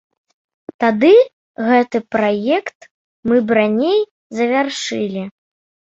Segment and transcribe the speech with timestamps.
[0.83, 1.11] Тады
[1.67, 2.77] гэты праект
[3.33, 3.99] мы б раней
[4.39, 5.23] завяршылі.